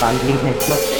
Wandling 0.00 0.42
nicht 0.44 0.97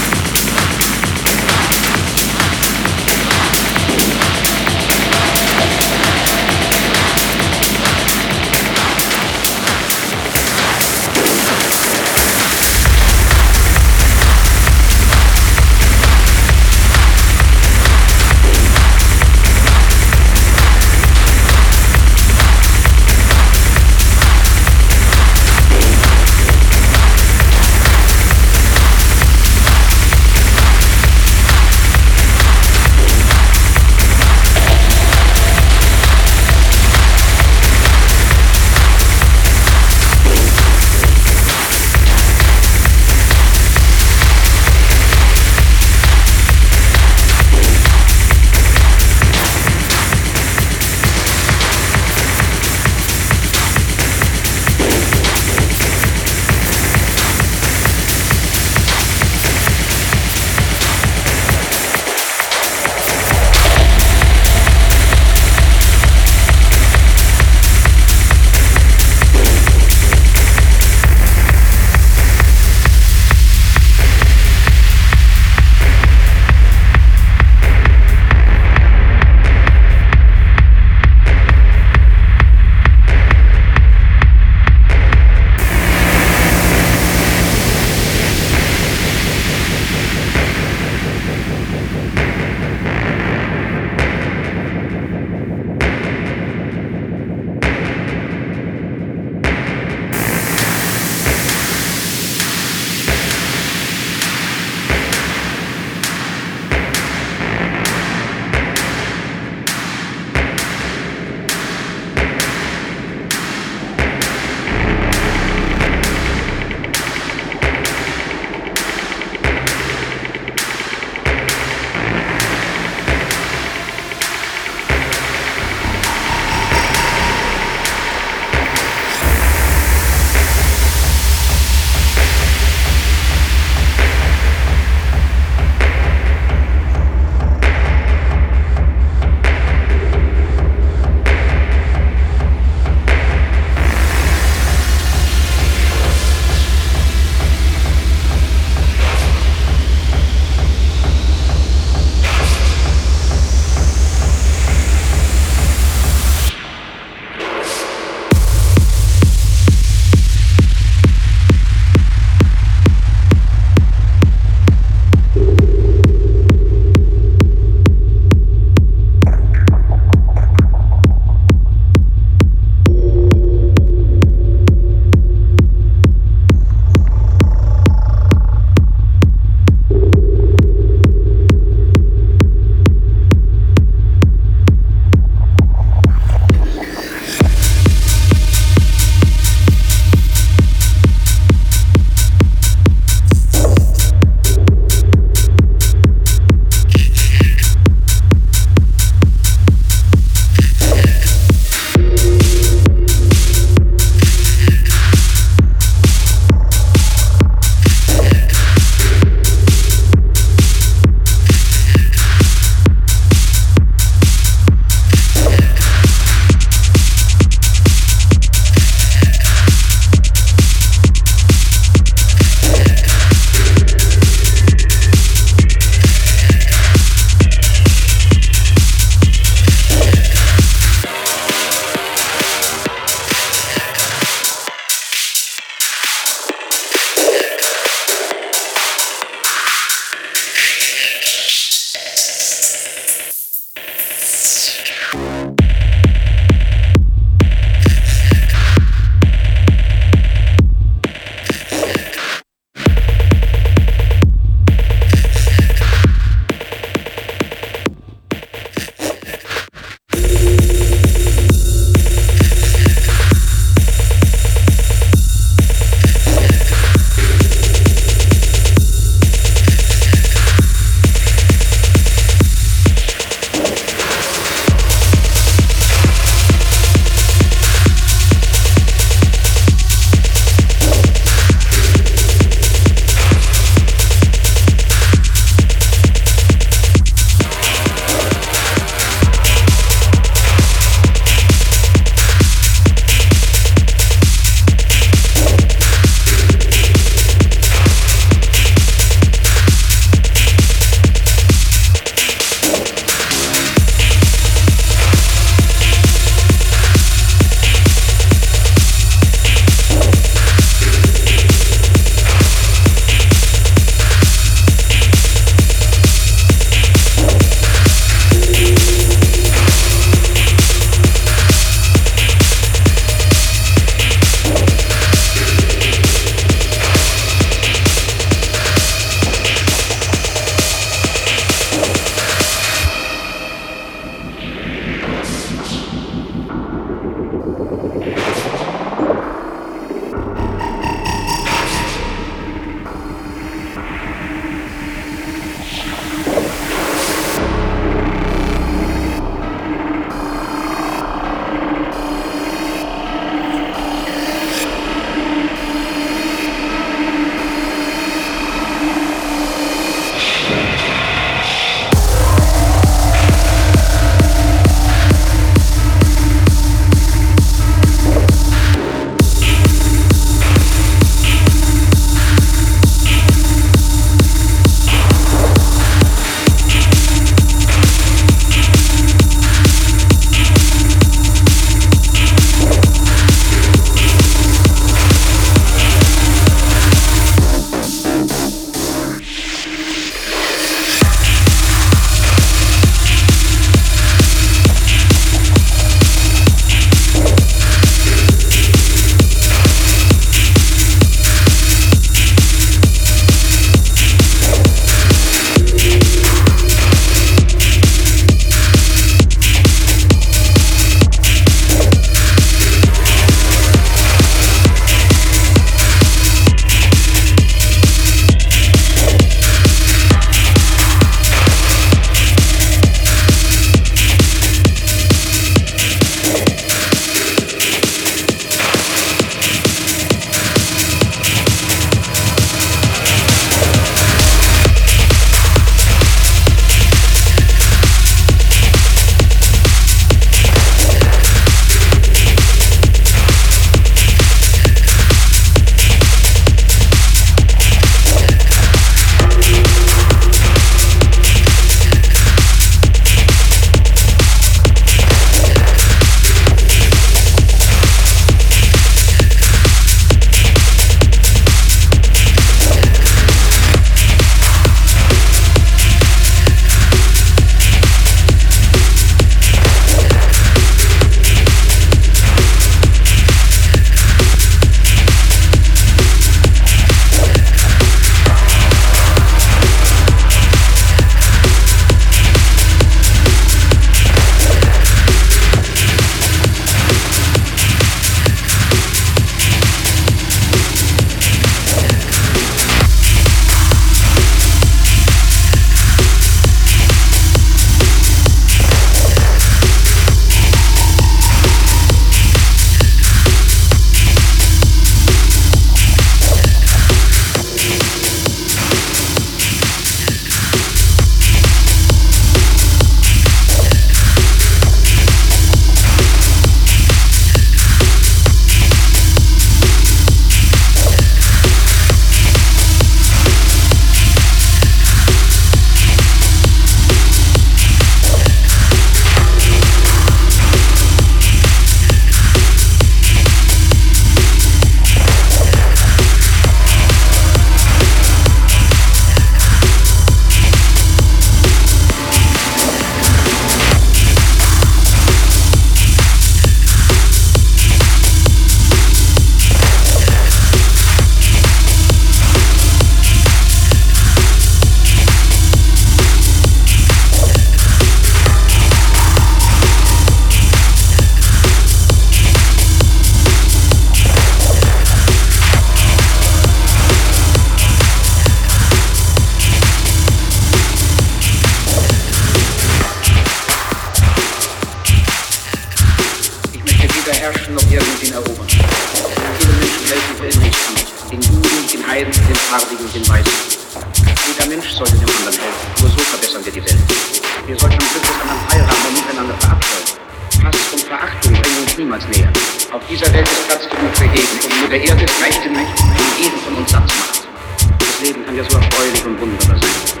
kann 598.32 598.44
ja 598.44 598.48
so 598.48 598.56
erfreulich 598.56 599.04
und 599.04 599.20
wunderbar 599.20 599.56
sein. 599.60 600.00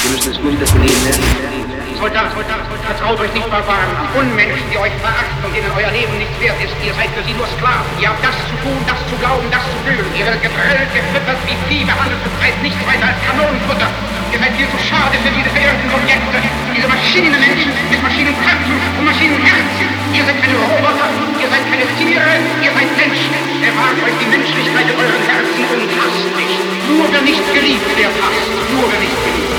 Wir 0.00 0.10
müssen 0.10 0.32
es 0.32 0.40
nur 0.40 0.52
das 0.56 0.72
Leben 0.80 1.02
lernen. 1.04 1.68
Soldat, 2.00 2.32
Soldat, 2.32 2.64
traut 3.00 3.20
euch 3.20 3.32
nicht 3.34 3.50
Barbaren. 3.50 3.92
Unmenschen, 4.16 4.64
die 4.72 4.78
euch 4.78 4.96
verachten 5.04 5.44
und 5.44 5.52
denen 5.52 5.68
euer 5.76 5.92
Leben 5.92 6.16
nichts 6.16 6.32
wert 6.40 6.56
ist. 6.64 6.72
Ihr 6.80 6.94
seid 6.94 7.12
für 7.12 7.24
sie 7.24 7.36
nur 7.36 7.44
Sklaven. 7.44 7.84
Ihr 8.00 8.08
habt 8.08 8.24
das 8.24 8.36
zu 8.48 8.56
tun, 8.64 8.80
das 8.88 8.96
zu 9.12 9.16
glauben, 9.20 9.44
das 9.52 9.60
zu 9.60 9.76
fühlen. 9.84 10.08
Ihr 10.16 10.24
werdet 10.24 10.40
gedrillt, 10.40 10.88
gefüttert, 10.88 11.40
wie 11.44 11.56
Vieh 11.68 11.84
behandelt 11.84 12.20
und 12.24 12.32
seid 12.40 12.56
nichts 12.64 12.80
weiter 12.88 13.12
als 13.12 13.20
Kanonenfutter. 13.28 14.15
Ihr 14.32 14.38
seid 14.38 14.52
viel 14.56 14.68
zu 14.68 14.78
schade 14.82 15.16
für 15.22 15.30
diese 15.30 15.50
verirrten 15.50 15.90
Objekte. 15.90 16.38
Diese 16.74 16.88
Maschinenmenschen 16.88 17.72
mit 17.90 18.00
Maschinenköpfen 18.02 18.76
und 18.98 19.04
Maschinenherzen. 19.04 19.86
Ihr 20.12 20.24
seid 20.24 20.38
keine 20.42 20.56
Roboter, 20.58 21.08
ihr 21.40 21.48
seid 21.48 21.64
keine 21.70 21.86
Tiere, 21.96 22.32
ihr 22.62 22.72
seid 22.72 22.90
Menschen. 22.96 23.32
Bewahrt 23.62 23.98
euch 24.02 24.16
die 24.20 24.30
Menschlichkeit 24.30 24.86
in 24.90 24.96
euren 24.96 25.22
Herzen 25.24 25.62
und 25.72 25.90
hasst 25.96 26.28
nicht. 26.36 26.60
Nur 26.90 27.06
wer 27.10 27.22
nicht 27.22 27.46
geliebt 27.54 27.88
wird, 27.96 28.14
hasst. 28.20 28.50
Nur 28.74 28.86
wer 28.90 29.00
nicht 29.00 29.20
geliebt. 29.24 29.56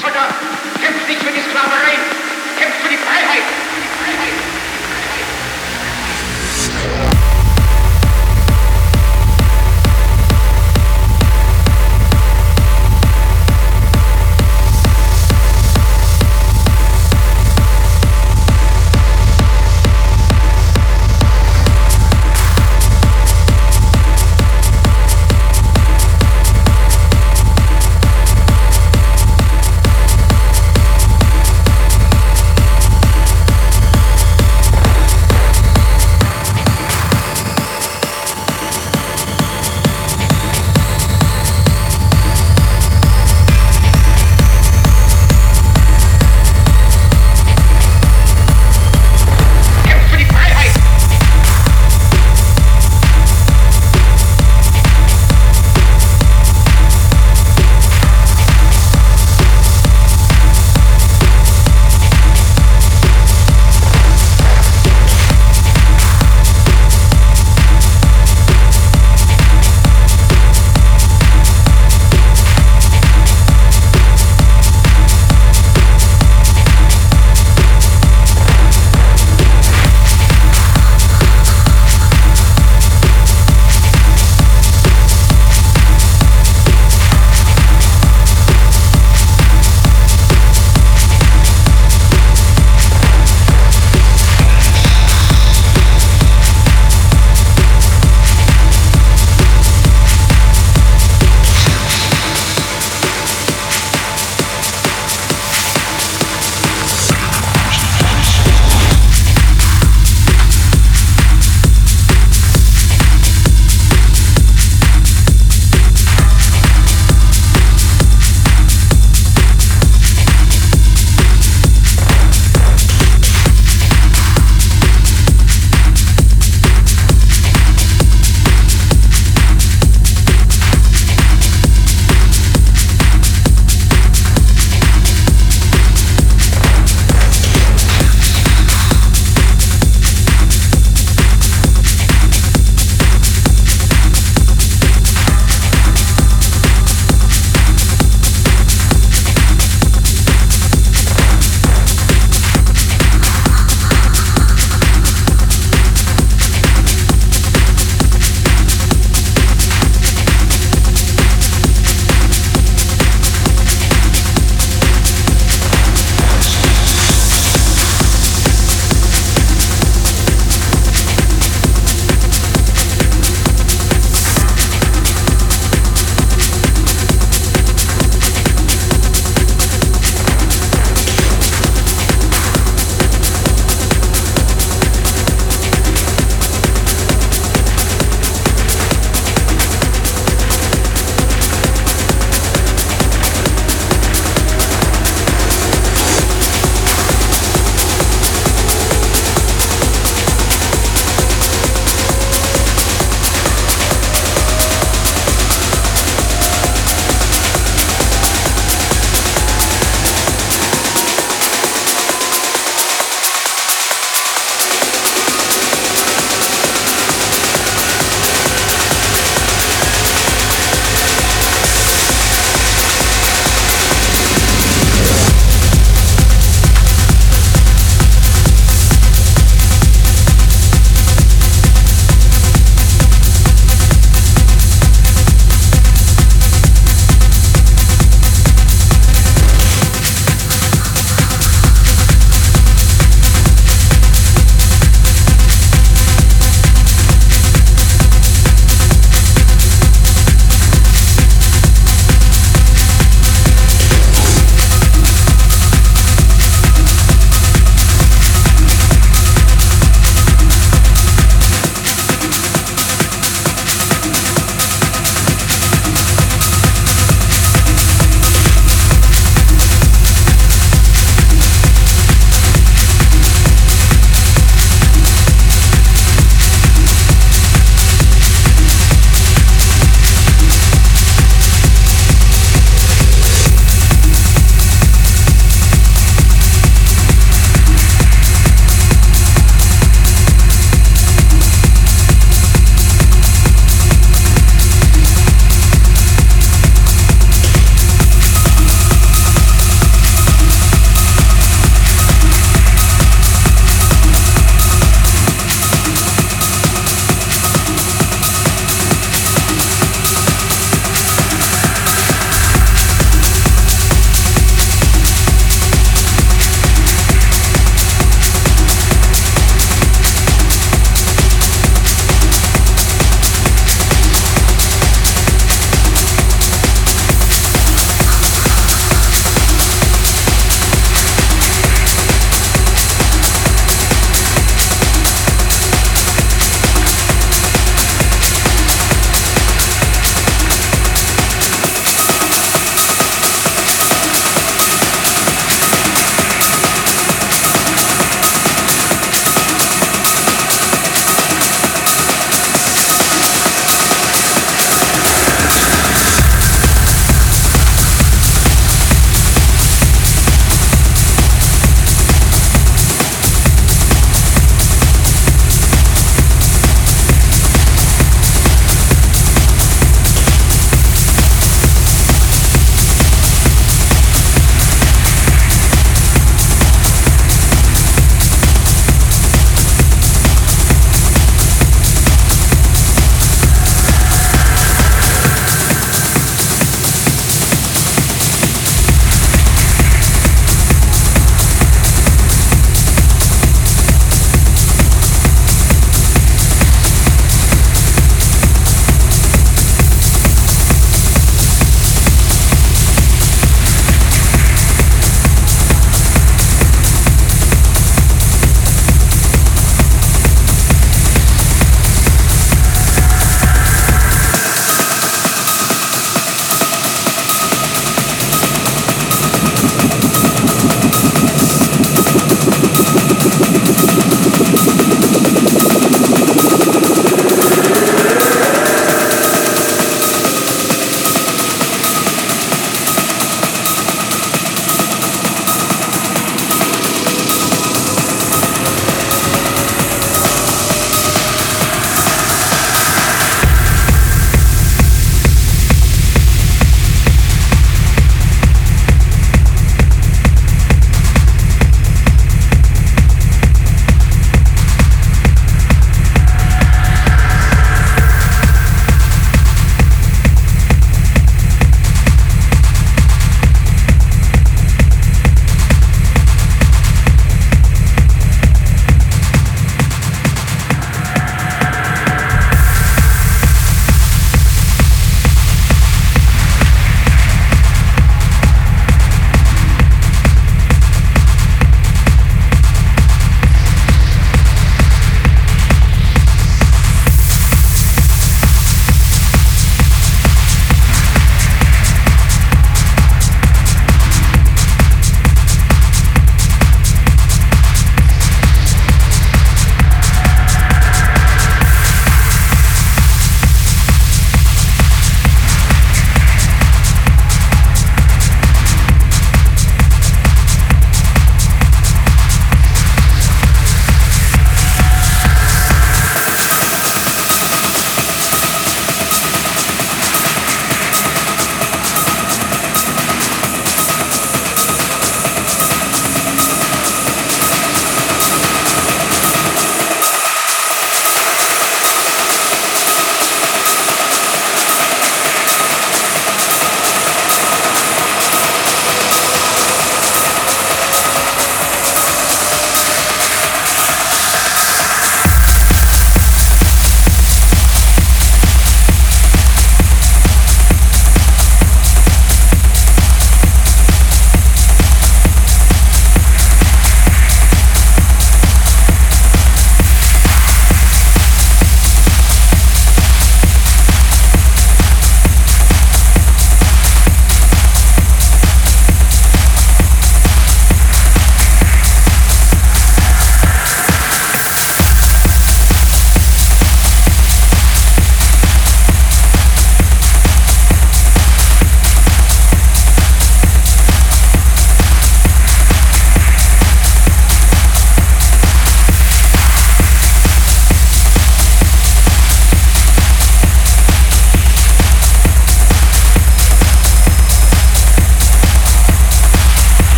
Soldat, 0.00 0.34
kämpft 0.80 1.06
nicht 1.08 1.22
für 1.22 1.34
die 1.34 1.44
Sklaverei, 1.44 1.94
kämpft 2.58 2.80
für. 2.82 2.88
Die 2.88 2.96
Freiheit. 2.96 3.67